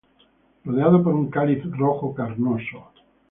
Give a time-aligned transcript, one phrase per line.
[0.65, 2.87] Rodeado por un cáliz rojo carnoso.